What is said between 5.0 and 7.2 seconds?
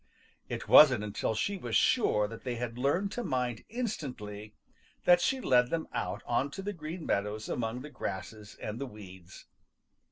that she led them out on to the Green